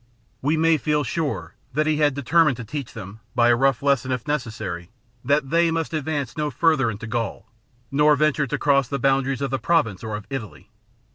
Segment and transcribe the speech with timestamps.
[0.41, 4.11] We may feel sure that he had determined to teach them, by a rough lesson
[4.11, 4.89] if lecessary,
[5.23, 7.43] that they must advance no further into Graul,
[7.91, 10.71] nor venture to cross the boundaries of the Province or of Italy.